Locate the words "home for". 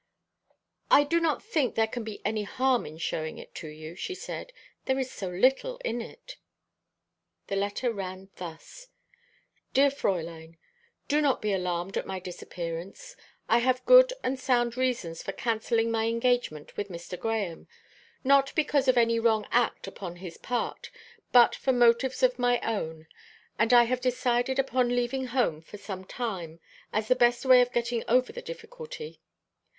25.27-25.77